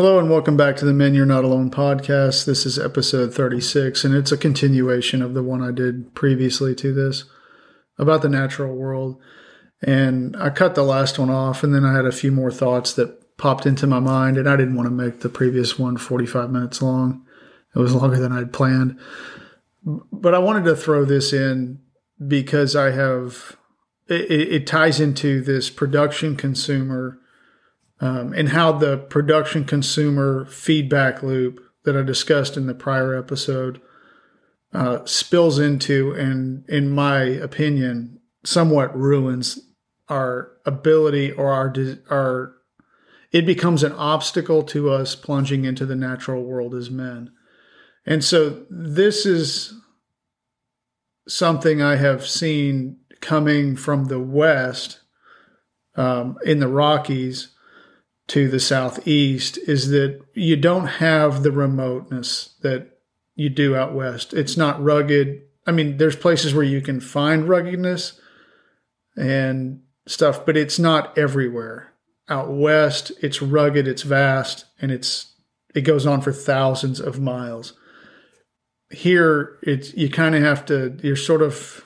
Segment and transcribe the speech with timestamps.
[0.00, 2.46] Hello and welcome back to the Men You're Not Alone podcast.
[2.46, 6.94] This is episode 36, and it's a continuation of the one I did previously to
[6.94, 7.24] this
[7.98, 9.20] about the natural world.
[9.82, 12.94] And I cut the last one off, and then I had a few more thoughts
[12.94, 16.50] that popped into my mind, and I didn't want to make the previous one 45
[16.50, 17.22] minutes long.
[17.76, 18.98] It was longer than I'd planned.
[19.84, 21.78] But I wanted to throw this in
[22.26, 23.54] because I have,
[24.08, 27.19] it, it ties into this production consumer
[28.00, 33.80] um, and how the production consumer feedback loop that I discussed in the prior episode
[34.72, 39.58] uh, spills into, and in my opinion, somewhat ruins
[40.08, 41.72] our ability or our
[42.08, 42.56] our.
[43.32, 47.30] It becomes an obstacle to us plunging into the natural world as men.
[48.04, 49.72] And so this is
[51.28, 54.98] something I have seen coming from the West
[55.94, 57.54] um, in the Rockies
[58.30, 62.98] to the Southeast is that you don't have the remoteness that
[63.34, 64.34] you do out West.
[64.34, 65.42] It's not rugged.
[65.66, 68.20] I mean, there's places where you can find ruggedness
[69.16, 71.92] and stuff, but it's not everywhere.
[72.28, 75.34] Out West, it's rugged, it's vast, and it's
[75.74, 77.74] it goes on for thousands of miles
[78.90, 81.84] here it's you kind of have to you're sort of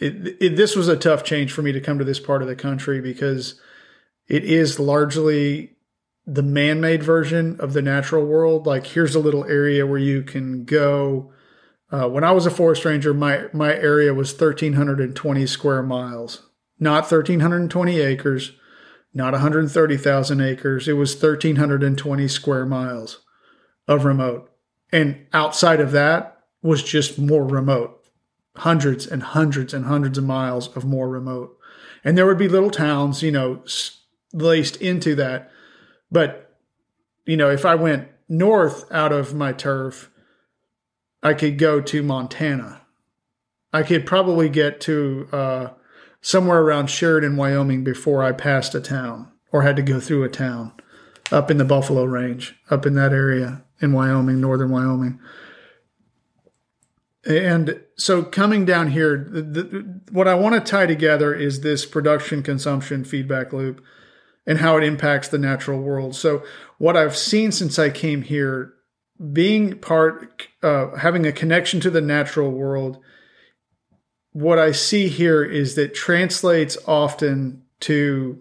[0.00, 2.48] it, it, this was a tough change for me to come to this part of
[2.48, 3.60] the country because
[4.28, 5.72] it is largely
[6.26, 8.66] the man-made version of the natural world.
[8.66, 11.32] Like here's a little area where you can go.
[11.90, 16.48] Uh, when i was a forest ranger my my area was 1320 square miles.
[16.78, 18.52] Not 1320 acres
[19.14, 20.88] not 130000 acres.
[20.88, 23.20] It was 1320 square miles
[23.86, 24.50] of remote.
[24.92, 28.02] And outside of that was just more remote,
[28.56, 31.56] hundreds and hundreds and hundreds of miles of more remote.
[32.02, 33.62] And there would be little towns, you know,
[34.34, 35.50] laced into that.
[36.10, 36.54] But,
[37.24, 40.10] you know, if I went north out of my turf,
[41.22, 42.82] I could go to Montana.
[43.72, 45.68] I could probably get to uh,
[46.20, 50.28] somewhere around Sheridan, Wyoming before I passed a town or had to go through a
[50.28, 50.72] town
[51.32, 55.18] up in the Buffalo Range, up in that area in Wyoming, northern Wyoming.
[57.26, 61.86] And so coming down here, the, the, what I want to tie together is this
[61.86, 63.82] production consumption feedback loop
[64.46, 66.14] and how it impacts the natural world.
[66.14, 66.42] So
[66.78, 68.74] what I've seen since I came here,
[69.32, 72.98] being part, uh, having a connection to the natural world,
[74.32, 78.40] what I see here is that translates often to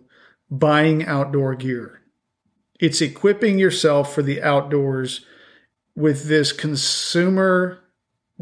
[0.50, 2.02] buying outdoor gear.
[2.80, 5.26] It's equipping yourself for the outdoors
[5.96, 7.80] with this consumer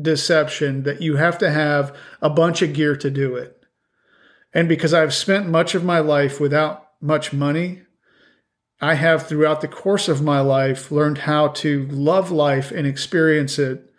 [0.01, 3.61] deception that you have to have a bunch of gear to do it.
[4.53, 7.81] And because I've spent much of my life without much money,
[8.79, 13.59] I have throughout the course of my life learned how to love life and experience
[13.59, 13.91] it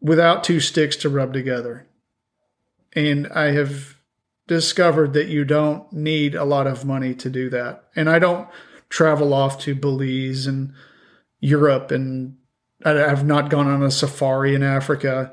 [0.00, 1.86] without two sticks to rub together.
[2.92, 3.96] And I have
[4.46, 7.84] discovered that you don't need a lot of money to do that.
[7.94, 8.48] And I don't
[8.88, 10.72] travel off to Belize and
[11.40, 12.36] Europe and
[12.84, 15.32] I have not gone on a safari in Africa.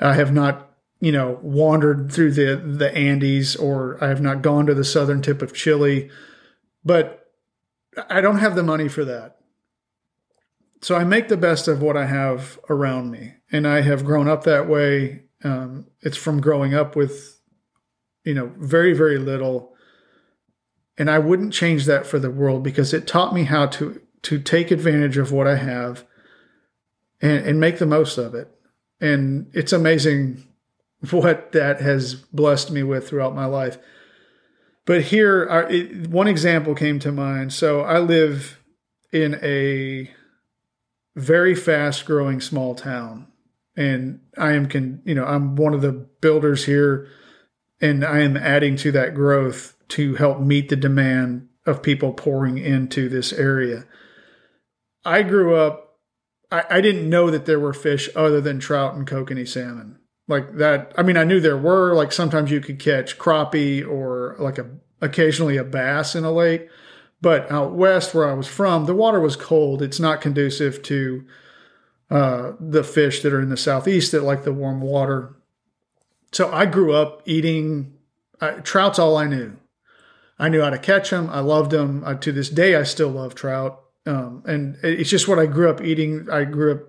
[0.00, 0.69] I have not,
[1.00, 5.22] you know, wandered through the the Andes or I have not gone to the southern
[5.22, 6.10] tip of Chile.
[6.84, 7.26] But
[8.08, 9.38] I don't have the money for that.
[10.82, 13.34] So I make the best of what I have around me.
[13.52, 15.24] And I have grown up that way.
[15.44, 17.40] Um, it's from growing up with,
[18.24, 19.70] you know, very, very little
[21.00, 24.38] and I wouldn't change that for the world because it taught me how to to
[24.38, 26.04] take advantage of what I have
[27.22, 28.50] and, and make the most of it.
[29.00, 30.46] And it's amazing
[31.10, 33.78] what that has blessed me with throughout my life.
[34.86, 37.52] But here, it, one example came to mind.
[37.52, 38.60] So I live
[39.12, 40.10] in a
[41.16, 43.28] very fast growing small town.
[43.76, 44.68] And I am,
[45.04, 47.08] you know, I'm one of the builders here,
[47.80, 52.58] and I am adding to that growth to help meet the demand of people pouring
[52.58, 53.86] into this area.
[55.04, 55.98] I grew up,
[56.50, 59.99] I, I didn't know that there were fish other than trout and kokanee salmon.
[60.30, 64.36] Like that, I mean, I knew there were, like sometimes you could catch crappie or
[64.38, 66.68] like a occasionally a bass in a lake.
[67.20, 69.82] But out west where I was from, the water was cold.
[69.82, 71.26] It's not conducive to
[72.10, 75.34] uh, the fish that are in the southeast that like the warm water.
[76.30, 77.94] So I grew up eating
[78.40, 79.56] uh, trout's all I knew.
[80.38, 81.28] I knew how to catch them.
[81.28, 82.04] I loved them.
[82.06, 83.82] Uh, to this day, I still love trout.
[84.06, 86.28] Um, and it's just what I grew up eating.
[86.30, 86.82] I grew up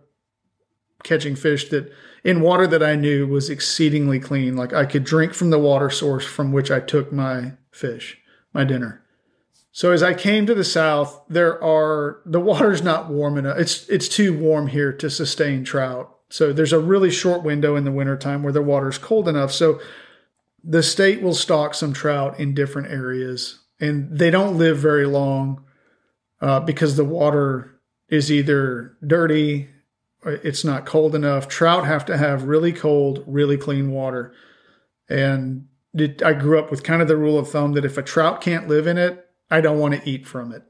[1.04, 1.92] catching fish that
[2.24, 4.56] in water that I knew was exceedingly clean.
[4.56, 8.18] Like I could drink from the water source from which I took my fish,
[8.54, 9.02] my dinner.
[9.72, 13.58] So as I came to the south, there are the water's not warm enough.
[13.58, 16.16] It's it's too warm here to sustain trout.
[16.30, 19.52] So there's a really short window in the wintertime where the water's cold enough.
[19.52, 19.80] So
[20.64, 25.64] the state will stock some trout in different areas, and they don't live very long
[26.40, 27.80] uh, because the water
[28.10, 29.70] is either dirty,
[30.24, 31.48] it's not cold enough.
[31.48, 34.34] Trout have to have really cold, really clean water,
[35.10, 38.04] and it, I grew up with kind of the rule of thumb that if a
[38.04, 40.64] trout can't live in it, I don't want to eat from it.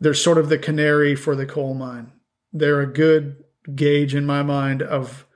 [0.00, 2.12] They're sort of the canary for the coal mine.
[2.52, 3.42] They're a good
[3.74, 5.26] gauge in my mind of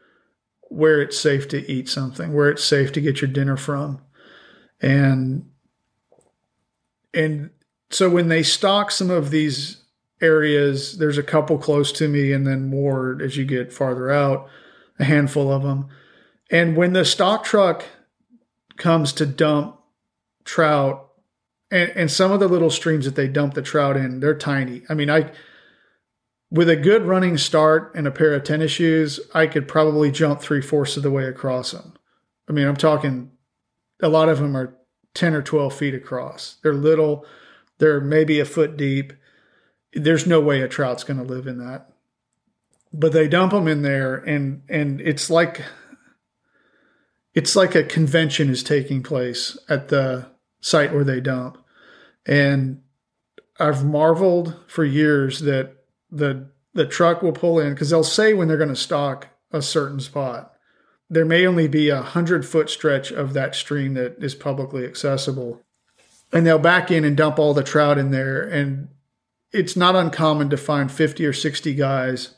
[0.63, 4.01] where it's safe to eat something, where it's safe to get your dinner from.
[4.81, 5.49] And
[7.13, 7.51] and
[7.91, 9.82] so when they stock some of these
[10.23, 14.49] areas, there's a couple close to me and then more as you get farther out,
[14.99, 15.89] a handful of them.
[16.51, 17.85] And when the stock truck
[18.77, 19.79] comes to dump
[20.45, 21.09] trout
[21.71, 24.83] and, and some of the little streams that they dump the trout in, they're tiny.
[24.89, 25.33] I mean, I
[26.51, 30.43] with a good running start and a pair of tennis shoes, I could probably jump
[30.43, 31.95] three fourths of the way across them.
[32.47, 33.31] I mean, I'm talking
[34.03, 34.77] a lot of them are
[35.15, 36.59] 10 or 12 feet across.
[36.63, 37.25] They're little,
[37.79, 39.15] they're maybe a foot deep.
[39.95, 41.89] There's no way a trout's going to live in that.
[42.93, 45.63] But they dump them in there and and it's like
[47.35, 50.27] it's like a convention is taking place at the
[50.61, 51.59] site where they dump.
[52.27, 52.83] And
[53.59, 55.75] I've marveled for years that
[56.11, 59.63] the the truck will pull in because they'll say when they're going to stock a
[59.63, 60.53] certain spot.
[61.11, 65.63] There may only be a hundred foot stretch of that stream that is publicly accessible.
[66.33, 68.41] And they'll back in and dump all the trout in there.
[68.41, 68.89] And
[69.53, 72.37] it's not uncommon to find 50 or 60 guys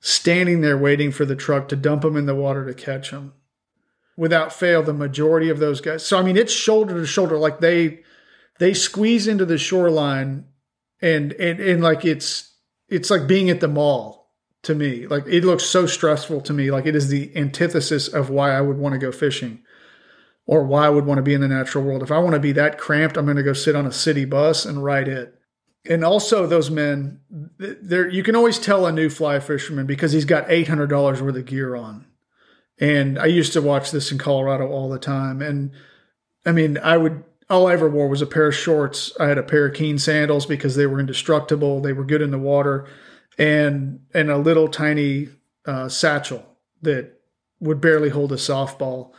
[0.00, 3.32] standing there waiting for the truck to dump them in the water to catch them.
[4.16, 6.04] Without fail, the majority of those guys.
[6.04, 7.38] So I mean, it's shoulder to shoulder.
[7.38, 8.00] Like they
[8.58, 10.44] they squeeze into the shoreline
[11.00, 12.54] and and and like it's
[12.88, 14.32] it's like being at the mall
[14.62, 18.30] to me like it looks so stressful to me like it is the antithesis of
[18.30, 19.62] why i would want to go fishing
[20.46, 22.40] or why i would want to be in the natural world if i want to
[22.40, 25.37] be that cramped i'm going to go sit on a city bus and ride it
[25.88, 27.20] and also those men
[27.58, 31.46] there you can always tell a new fly fisherman because he's got $800 worth of
[31.46, 32.06] gear on
[32.78, 35.72] and i used to watch this in colorado all the time and
[36.46, 39.12] i mean i would all I ever wore was a pair of shorts.
[39.18, 41.80] I had a pair of Keen sandals because they were indestructible.
[41.80, 42.86] They were good in the water,
[43.38, 45.28] and and a little tiny
[45.64, 46.44] uh, satchel
[46.82, 47.20] that
[47.60, 49.12] would barely hold a softball,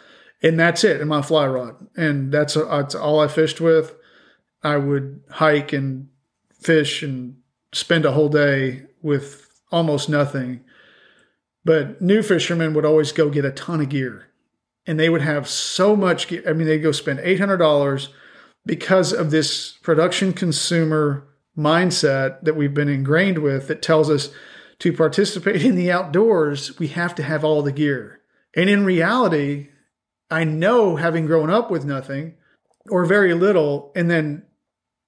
[0.43, 1.01] and that's it.
[1.01, 3.95] And my fly rod, and that's, that's all I fished with.
[4.63, 6.09] I would hike and
[6.59, 7.37] fish and
[7.73, 10.61] spend a whole day with almost nothing.
[11.65, 14.27] But new fishermen would always go get a ton of gear
[14.85, 16.43] and they would have so much gear.
[16.47, 18.07] I mean, they'd go spend $800
[18.65, 21.27] because of this production consumer
[21.57, 24.29] mindset that we've been ingrained with that tells us
[24.79, 28.21] to participate in the outdoors, we have to have all the gear.
[28.55, 29.69] And in reality,
[30.31, 32.35] I know having grown up with nothing
[32.89, 34.45] or very little, and then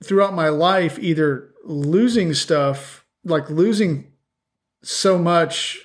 [0.04, 4.12] throughout my life, either losing stuff, like losing
[4.84, 5.80] so much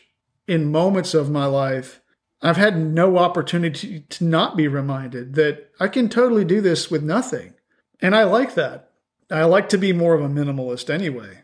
[0.49, 2.01] in moments of my life
[2.43, 7.03] I've had no opportunity to not be reminded that I can totally do this with
[7.03, 7.55] nothing.
[8.01, 8.91] And I like that.
[9.31, 11.43] I like to be more of a minimalist anyway.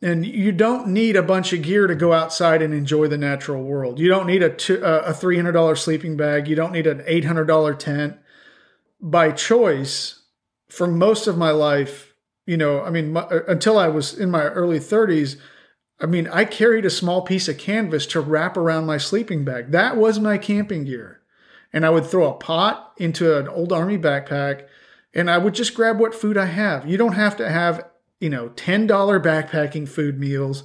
[0.00, 3.62] And you don't need a bunch of gear to go outside and enjoy the natural
[3.62, 3.98] world.
[3.98, 6.48] You don't need a, a $300 sleeping bag.
[6.48, 8.16] You don't need an $800 tent.
[8.98, 10.19] By choice,
[10.70, 12.14] for most of my life,
[12.46, 15.36] you know, I mean, my, uh, until I was in my early 30s,
[16.00, 19.70] I mean, I carried a small piece of canvas to wrap around my sleeping bag.
[19.72, 21.20] That was my camping gear.
[21.72, 24.66] And I would throw a pot into an old army backpack
[25.12, 26.88] and I would just grab what food I have.
[26.88, 27.84] You don't have to have,
[28.20, 30.64] you know, $10 backpacking food meals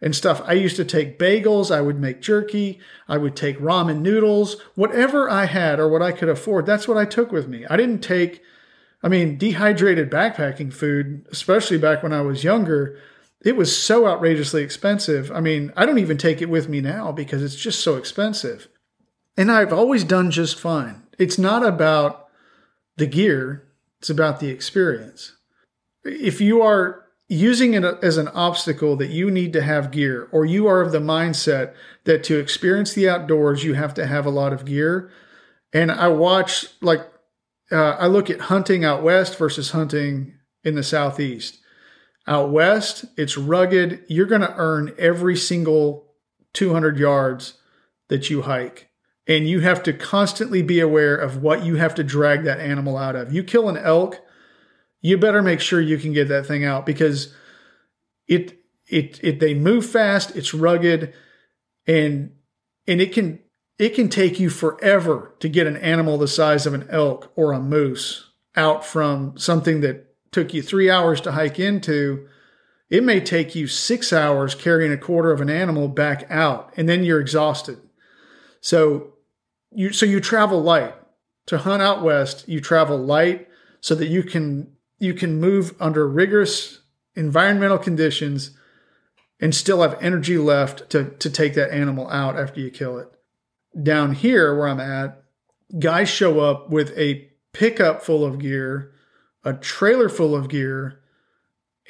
[0.00, 0.40] and stuff.
[0.44, 5.28] I used to take bagels, I would make jerky, I would take ramen noodles, whatever
[5.28, 6.66] I had or what I could afford.
[6.66, 7.66] That's what I took with me.
[7.68, 8.42] I didn't take
[9.02, 12.98] I mean, dehydrated backpacking food, especially back when I was younger,
[13.42, 15.32] it was so outrageously expensive.
[15.32, 18.68] I mean, I don't even take it with me now because it's just so expensive.
[19.36, 21.04] And I've always done just fine.
[21.18, 22.28] It's not about
[22.96, 23.66] the gear,
[23.98, 25.36] it's about the experience.
[26.04, 30.44] If you are using it as an obstacle that you need to have gear, or
[30.44, 31.72] you are of the mindset
[32.04, 35.10] that to experience the outdoors, you have to have a lot of gear.
[35.72, 37.06] And I watch, like,
[37.72, 40.34] uh, I look at hunting out west versus hunting
[40.64, 41.58] in the southeast
[42.26, 44.04] out west, it's rugged.
[44.06, 46.12] You're going to earn every single
[46.52, 47.54] 200 yards
[48.08, 48.90] that you hike.
[49.26, 52.96] And you have to constantly be aware of what you have to drag that animal
[52.96, 53.32] out of.
[53.32, 54.20] You kill an elk
[55.00, 57.34] you better make sure you can get that thing out because
[58.26, 61.14] it it it they move fast, it's rugged,
[61.86, 62.32] and
[62.86, 63.40] and it can
[63.80, 67.52] it can take you forever to get an animal the size of an elk or
[67.52, 72.28] a moose out from something that took you three hours to hike into.
[72.90, 76.90] It may take you six hours carrying a quarter of an animal back out, and
[76.90, 77.78] then you're exhausted.
[78.60, 79.14] So
[79.70, 80.94] you so you travel light
[81.46, 82.46] to hunt out west.
[82.46, 83.48] You travel light
[83.80, 86.80] so that you can you can move under rigorous
[87.14, 88.50] environmental conditions
[89.40, 93.10] and still have energy left to to take that animal out after you kill it.
[93.80, 95.22] Down here where I'm at,
[95.78, 98.92] guys show up with a pickup full of gear,
[99.44, 101.00] a trailer full of gear,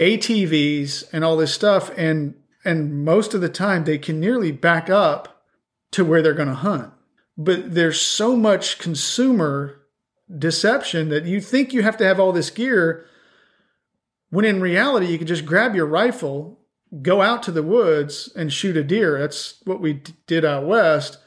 [0.00, 2.34] ATVs and all this stuff and
[2.64, 5.44] and most of the time they can nearly back up
[5.92, 6.92] to where they're going to hunt.
[7.36, 9.80] But there's so much consumer
[10.36, 13.06] deception that you think you have to have all this gear
[14.28, 16.60] when in reality you can just grab your rifle,
[17.00, 19.18] go out to the woods and shoot a deer.
[19.18, 21.18] That's what we did out west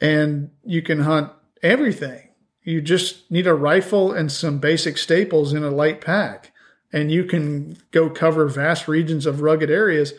[0.00, 2.28] and you can hunt everything.
[2.62, 6.52] You just need a rifle and some basic staples in a light pack,
[6.92, 10.12] and you can go cover vast regions of rugged areas.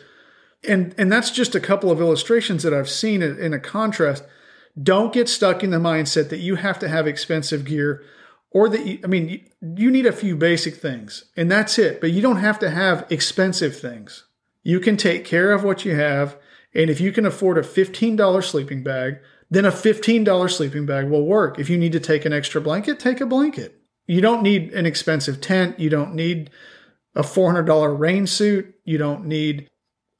[0.66, 4.24] And and that's just a couple of illustrations that I've seen in a contrast.
[4.80, 8.02] Don't get stuck in the mindset that you have to have expensive gear
[8.50, 12.12] or that you, I mean you need a few basic things and that's it, but
[12.12, 14.24] you don't have to have expensive things.
[14.62, 16.36] You can take care of what you have
[16.74, 19.18] and if you can afford a $15 sleeping bag,
[19.50, 21.58] then a $15 sleeping bag will work.
[21.58, 23.80] If you need to take an extra blanket, take a blanket.
[24.06, 25.78] You don't need an expensive tent.
[25.80, 26.50] You don't need
[27.14, 28.74] a $400 rain suit.
[28.84, 29.68] You don't need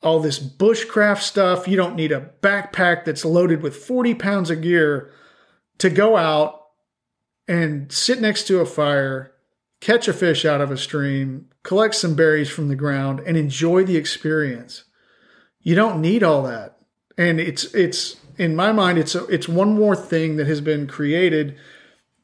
[0.02, 1.68] all this bushcraft stuff.
[1.68, 5.10] You don't need a backpack that's loaded with 40 pounds of gear
[5.78, 6.62] to go out
[7.46, 9.32] and sit next to a fire,
[9.80, 13.84] catch a fish out of a stream, collect some berries from the ground, and enjoy
[13.84, 14.84] the experience.
[15.60, 16.78] You don't need all that.
[17.16, 20.86] And it's it's in my mind, it's a, it's one more thing that has been
[20.86, 21.58] created.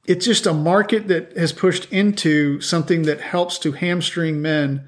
[0.06, 4.86] It's just a market that has pushed into something that helps to hamstring men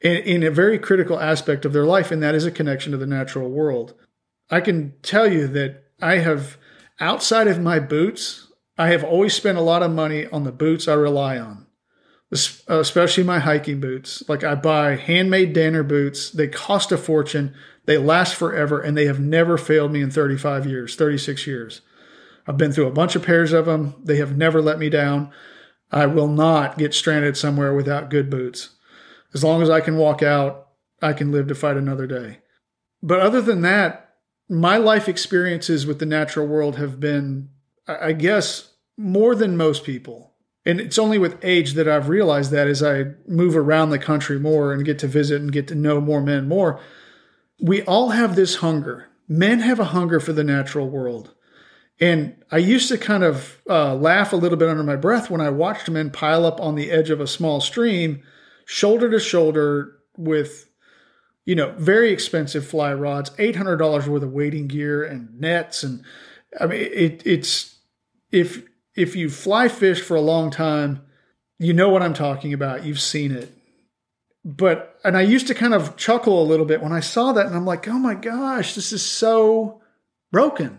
[0.00, 2.98] in, in a very critical aspect of their life, and that is a connection to
[2.98, 3.94] the natural world.
[4.50, 6.56] I can tell you that I have,
[7.00, 10.86] outside of my boots, I have always spent a lot of money on the boots
[10.86, 11.66] I rely on,
[12.30, 14.22] especially my hiking boots.
[14.28, 17.54] Like I buy handmade Danner boots, they cost a fortune.
[17.86, 21.80] They last forever and they have never failed me in 35 years, 36 years.
[22.46, 23.94] I've been through a bunch of pairs of them.
[24.02, 25.30] They have never let me down.
[25.90, 28.70] I will not get stranded somewhere without good boots.
[29.32, 30.68] As long as I can walk out,
[31.02, 32.38] I can live to fight another day.
[33.02, 34.14] But other than that,
[34.48, 37.50] my life experiences with the natural world have been,
[37.86, 40.32] I guess, more than most people.
[40.66, 44.38] And it's only with age that I've realized that as I move around the country
[44.38, 46.80] more and get to visit and get to know more men more
[47.64, 49.06] we all have this hunger.
[49.26, 51.32] Men have a hunger for the natural world.
[51.98, 55.40] And I used to kind of uh, laugh a little bit under my breath when
[55.40, 58.22] I watched men pile up on the edge of a small stream,
[58.66, 60.68] shoulder to shoulder, with,
[61.46, 65.82] you know, very expensive fly rods, $800 worth of wading gear and nets.
[65.82, 66.04] And
[66.60, 67.78] I mean, it, it's,
[68.30, 68.62] if,
[68.94, 71.00] if you fly fish for a long time,
[71.58, 72.84] you know what I'm talking about.
[72.84, 73.50] You've seen it
[74.44, 77.46] but and I used to kind of chuckle a little bit when I saw that,
[77.46, 79.82] and I'm like, oh my gosh, this is so
[80.32, 80.78] broken.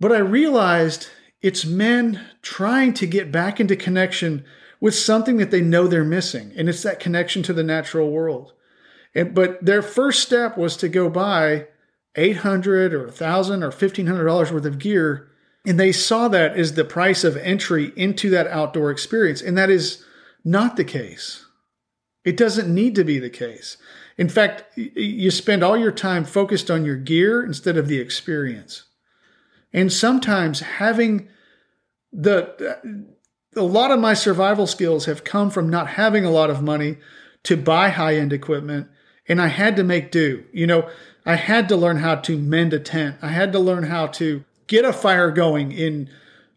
[0.00, 1.08] But I realized
[1.40, 4.44] it's men trying to get back into connection
[4.80, 8.52] with something that they know they're missing, and it's that connection to the natural world.
[9.14, 11.68] And but their first step was to go buy
[12.16, 15.30] eight hundred or thousand or fifteen hundred dollars worth of gear,
[15.66, 19.70] and they saw that as the price of entry into that outdoor experience, and that
[19.70, 20.04] is
[20.44, 21.46] not the case.
[22.24, 23.76] It doesn't need to be the case.
[24.18, 28.84] In fact, you spend all your time focused on your gear instead of the experience.
[29.72, 31.28] And sometimes having
[32.12, 33.04] the
[33.56, 36.98] a lot of my survival skills have come from not having a lot of money
[37.44, 38.88] to buy high-end equipment
[39.30, 40.44] and I had to make do.
[40.52, 40.90] You know,
[41.24, 43.16] I had to learn how to mend a tent.
[43.22, 46.10] I had to learn how to get a fire going in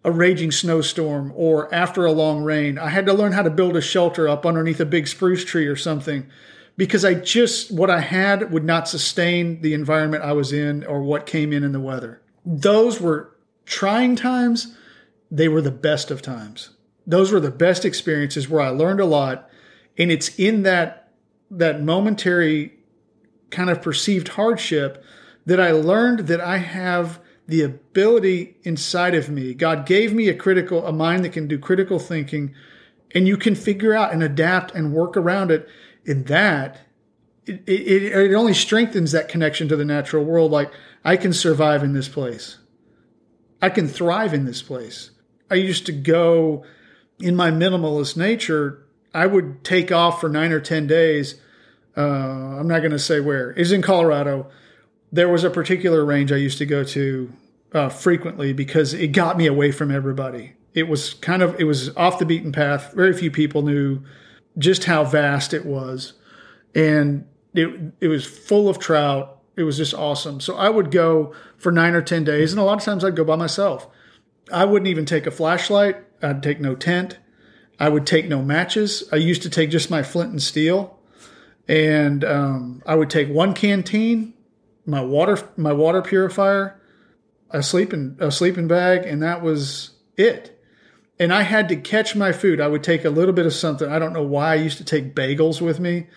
[0.04, 2.78] a raging snowstorm or after a long rain.
[2.78, 5.68] I had to learn how to build a shelter up underneath a big spruce tree
[5.68, 6.28] or something
[6.76, 11.02] because I just, what I had would not sustain the environment I was in or
[11.04, 12.22] what came in in the weather.
[12.46, 14.76] Those were trying times.
[15.32, 16.72] They were the best of times.
[17.08, 19.50] Those were the best experiences where I learned a lot.
[19.98, 21.12] And it's in that,
[21.52, 22.74] that momentary
[23.52, 25.04] kind of perceived hardship
[25.46, 29.54] that I learned that I have the ability inside of me.
[29.54, 32.54] God gave me a critical, a mind that can do critical thinking
[33.14, 35.68] and you can figure out and adapt and work around it.
[36.06, 36.82] In that,
[37.46, 40.52] it, it, it only strengthens that connection to the natural world.
[40.52, 40.72] Like
[41.04, 42.58] I can survive in this place.
[43.62, 45.12] I can thrive in this place.
[45.50, 46.66] I used to go
[47.20, 48.86] in my minimalist nature.
[49.14, 51.36] I would take off for nine or 10 days.
[51.96, 53.52] Uh, I'm not going to say where.
[53.52, 54.50] It's in Colorado.
[55.13, 57.32] There was a particular range I used to go to
[57.72, 60.53] uh, frequently because it got me away from everybody.
[60.74, 62.93] It was kind of it was off the beaten path.
[62.93, 64.01] Very few people knew
[64.58, 66.13] just how vast it was,
[66.74, 69.39] and it it was full of trout.
[69.55, 70.41] It was just awesome.
[70.41, 73.15] So I would go for nine or ten days, and a lot of times I'd
[73.15, 73.88] go by myself.
[74.51, 75.98] I wouldn't even take a flashlight.
[76.24, 77.20] I'd take no tent.
[77.79, 79.03] I would take no matches.
[79.12, 81.00] I used to take just my flint and steel,
[81.67, 84.34] and um, I would take one canteen,
[84.86, 86.80] my water my water purifier,
[87.52, 90.54] a sleeping a sleeping bag, and that was it
[91.20, 92.60] and I had to catch my food.
[92.60, 93.90] I would take a little bit of something.
[93.90, 96.08] I don't know why I used to take bagels with me.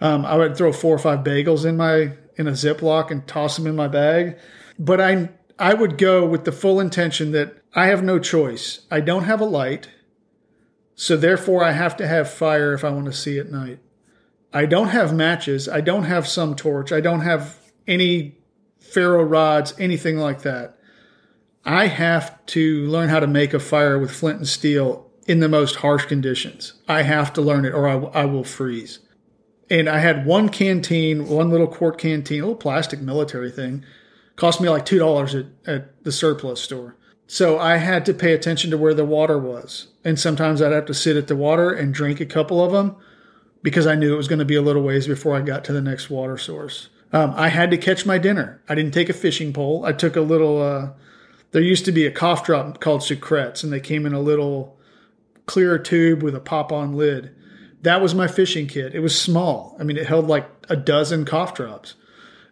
[0.00, 3.56] Um, I would throw four or five bagels in my in a Ziploc and toss
[3.56, 4.38] them in my bag.
[4.78, 8.86] But I I would go with the full intention that I have no choice.
[8.90, 9.90] I don't have a light,
[10.94, 13.80] so therefore I have to have fire if I want to see at night.
[14.52, 15.68] I don't have matches.
[15.68, 16.90] I don't have some torch.
[16.90, 17.57] I don't have
[17.88, 18.36] any
[18.78, 20.78] ferro rods, anything like that.
[21.64, 25.48] I have to learn how to make a fire with flint and steel in the
[25.48, 26.74] most harsh conditions.
[26.88, 29.00] I have to learn it or I, I will freeze.
[29.68, 33.84] And I had one canteen, one little quart canteen, a little plastic military thing,
[34.36, 36.96] cost me like $2 at, at the surplus store.
[37.26, 39.88] So I had to pay attention to where the water was.
[40.02, 42.96] And sometimes I'd have to sit at the water and drink a couple of them
[43.62, 45.74] because I knew it was going to be a little ways before I got to
[45.74, 46.88] the next water source.
[47.12, 48.62] Um, I had to catch my dinner.
[48.68, 49.84] I didn't take a fishing pole.
[49.84, 50.90] I took a little, uh,
[51.52, 54.78] there used to be a cough drop called Sucrets, and they came in a little
[55.46, 57.34] clear tube with a pop on lid.
[57.82, 58.94] That was my fishing kit.
[58.94, 59.76] It was small.
[59.80, 61.94] I mean, it held like a dozen cough drops.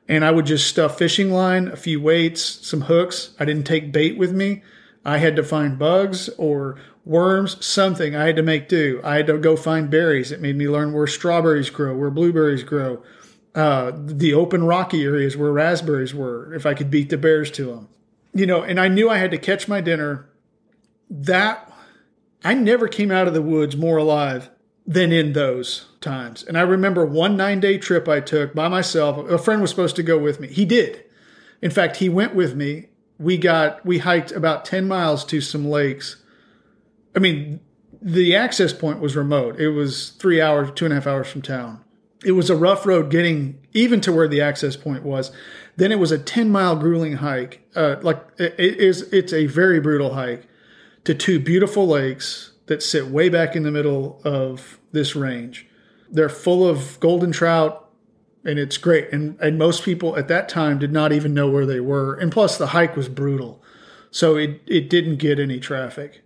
[0.09, 3.35] And I would just stuff fishing line, a few weights, some hooks.
[3.41, 4.63] I didn't take bait with me.
[5.05, 8.15] I had to find bugs or worms, something.
[8.15, 9.01] I had to make do.
[9.05, 10.33] I had to go find berries.
[10.33, 13.03] It made me learn where strawberries grow, where blueberries grow,
[13.57, 17.67] uh, the open rocky areas where raspberries were, if I could beat the bears to
[17.67, 17.89] them
[18.37, 20.29] you know, and I knew I had to catch my dinner.
[21.09, 21.73] That
[22.45, 24.51] I never came out of the woods more alive
[24.87, 26.43] than in those times.
[26.43, 29.17] And I remember one nine day trip I took by myself.
[29.31, 30.49] A friend was supposed to go with me.
[30.49, 31.03] He did.
[31.63, 32.89] In fact, he went with me.
[33.19, 36.23] We got, we hiked about 10 miles to some lakes.
[37.15, 37.61] I mean,
[38.03, 39.59] the access point was remote.
[39.59, 41.83] It was three hours, two and a half hours from town.
[42.27, 45.31] It was a rough road getting even to where the access point was.
[45.77, 47.65] Then it was a 10 mile grueling hike.
[47.77, 50.43] Uh, like it is, it's a very brutal hike
[51.05, 55.69] to two beautiful lakes that sit way back in the middle of this range.
[56.11, 57.89] They're full of golden trout
[58.45, 59.13] and it's great.
[59.13, 62.15] And, and most people at that time did not even know where they were.
[62.15, 63.63] And plus the hike was brutal.
[64.11, 66.23] So it, it didn't get any traffic.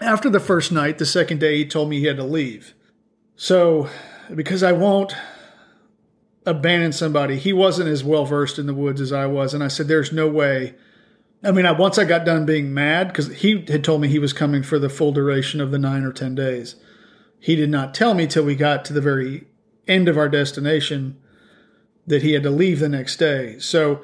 [0.00, 2.74] After the first night, the second day, he told me he had to leave.
[3.36, 3.88] So
[4.34, 5.14] because I won't
[6.46, 7.36] abandon somebody.
[7.36, 10.12] He wasn't as well versed in the woods as I was, and I said, "There's
[10.12, 10.74] no way."
[11.44, 14.18] I mean, I, once I got done being mad because he had told me he
[14.18, 16.76] was coming for the full duration of the nine or ten days.
[17.38, 19.46] He did not tell me till we got to the very
[19.86, 21.18] end of our destination
[22.06, 23.58] that he had to leave the next day.
[23.58, 24.02] So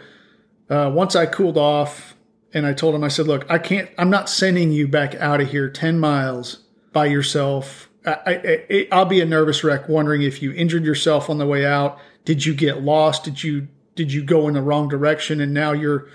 [0.69, 2.17] uh, once I cooled off
[2.53, 3.89] and I told him, I said, "Look, I can't.
[3.97, 7.89] I'm not sending you back out of here ten miles by yourself.
[8.05, 11.65] I, I, will be a nervous wreck, wondering if you injured yourself on the way
[11.65, 13.25] out did you get lost?
[13.25, 16.09] Did you did you go in the wrong direction and now you're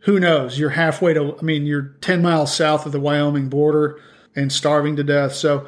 [0.00, 0.58] who knows?
[0.58, 4.00] You're halfway to I mean, you're 10 miles south of the Wyoming border
[4.34, 5.34] and starving to death.
[5.34, 5.66] So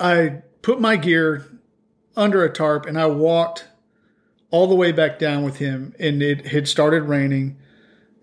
[0.00, 1.46] I put my gear
[2.16, 3.68] under a tarp and I walked
[4.50, 7.58] all the way back down with him and it had started raining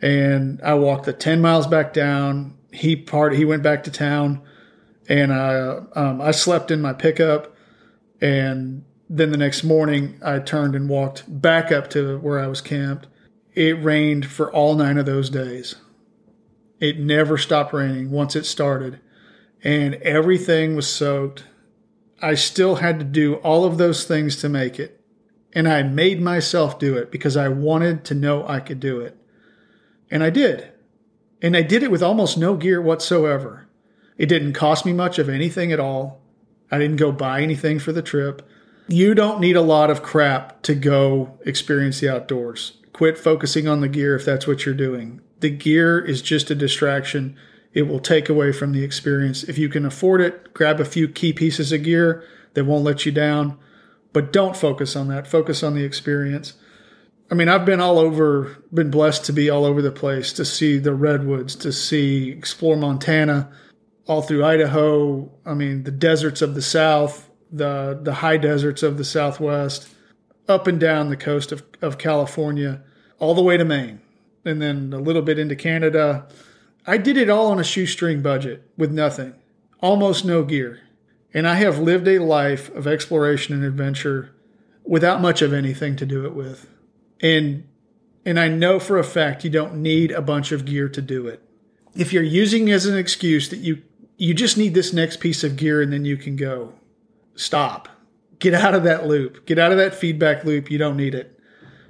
[0.01, 2.57] and I walked the 10 miles back down.
[2.71, 4.41] He part he went back to town
[5.07, 7.55] and I um, I slept in my pickup
[8.19, 12.61] and then the next morning, I turned and walked back up to where I was
[12.61, 13.07] camped.
[13.53, 15.75] It rained for all nine of those days.
[16.79, 18.99] It never stopped raining once it started,
[19.63, 21.45] and everything was soaked.
[22.21, 24.99] I still had to do all of those things to make it.
[25.53, 29.15] And I made myself do it because I wanted to know I could do it.
[30.11, 30.71] And I did.
[31.41, 33.67] And I did it with almost no gear whatsoever.
[34.17, 36.21] It didn't cost me much of anything at all.
[36.71, 38.41] I didn't go buy anything for the trip
[38.87, 42.77] you don't need a lot of crap to go experience the outdoors.
[42.93, 45.21] Quit focusing on the gear if that's what you're doing.
[45.39, 47.37] The gear is just a distraction.
[47.75, 49.43] it will take away from the experience.
[49.43, 53.05] If you can afford it, grab a few key pieces of gear that won't let
[53.05, 53.59] you down,
[54.13, 55.27] but don't focus on that.
[55.27, 56.53] Focus on the experience.
[57.29, 60.45] I mean, I've been all over, been blessed to be all over the place to
[60.45, 63.51] see the redwoods, to see, explore Montana,
[64.07, 65.29] all through Idaho.
[65.45, 69.89] I mean, the deserts of the South, the, the high deserts of the Southwest,
[70.47, 72.81] up and down the coast of, of California,
[73.19, 74.01] all the way to Maine,
[74.43, 76.27] and then a little bit into Canada.
[76.85, 79.33] I did it all on a shoestring budget with nothing,
[79.81, 80.81] almost no gear.
[81.33, 84.33] And I have lived a life of exploration and adventure
[84.85, 86.69] without much of anything to do it with.
[87.21, 87.67] And
[88.27, 91.27] and I know for a fact you don't need a bunch of gear to do
[91.27, 91.43] it.
[91.95, 93.83] If you're using as an excuse that you
[94.17, 96.73] you just need this next piece of gear and then you can go,
[97.35, 97.89] stop.
[98.39, 99.45] Get out of that loop.
[99.45, 100.69] Get out of that feedback loop.
[100.69, 101.39] You don't need it.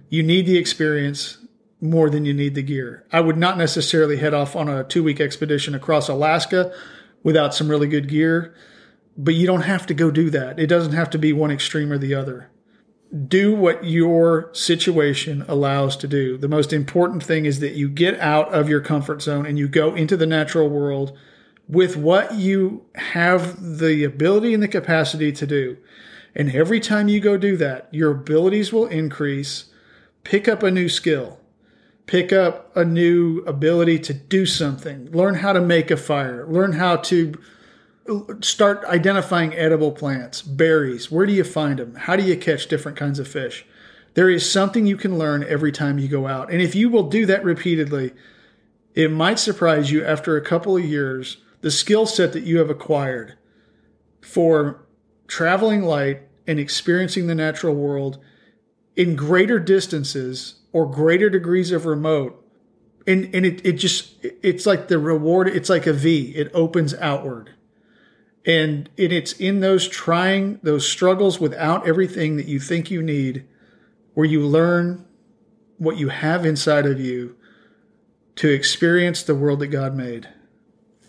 [0.10, 1.39] You need the experience
[1.81, 3.05] more than you need the gear.
[3.12, 6.73] I would not necessarily head off on a two week expedition across Alaska
[7.23, 8.55] without some really good gear,
[9.17, 10.60] but you don't have to go do that.
[10.60, 12.49] It doesn't have to be one extreme or the other
[13.27, 16.38] do what your situation allows to do.
[16.38, 19.67] The most important thing is that you get out of your comfort zone and you
[19.67, 21.17] go into the natural world
[21.67, 25.78] with what you have the ability and the capacity to do.
[26.36, 29.65] And every time you go do that, your abilities will increase.
[30.23, 31.39] Pick up a new skill,
[32.08, 36.73] pick up a new ability to do something, learn how to make a fire, learn
[36.73, 37.36] how to
[38.41, 41.12] start identifying edible plants, berries.
[41.12, 41.95] Where do you find them?
[41.95, 43.65] How do you catch different kinds of fish?
[44.13, 46.51] There is something you can learn every time you go out.
[46.51, 48.13] And if you will do that repeatedly,
[48.93, 52.69] it might surprise you after a couple of years the skill set that you have
[52.69, 53.39] acquired
[54.21, 54.86] for
[55.25, 58.19] traveling light and experiencing the natural world
[58.95, 62.39] in greater distances or greater degrees of remote
[63.08, 66.93] and and it, it just it's like the reward it's like a v it opens
[67.01, 67.56] outward
[68.45, 73.43] and it's in those trying, those struggles without everything that you think you need,
[74.13, 75.04] where you learn
[75.80, 77.36] what you have inside of you
[78.36, 80.30] to experience the world that God made.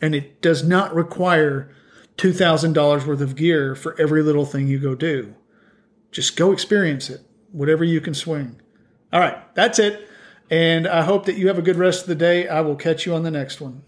[0.01, 1.75] And it does not require
[2.17, 5.35] $2,000 worth of gear for every little thing you go do.
[6.11, 7.21] Just go experience it,
[7.53, 8.61] whatever you can swing.
[9.13, 10.09] All right, that's it.
[10.51, 12.49] And I hope that you have a good rest of the day.
[12.49, 13.83] I will catch you on the next one.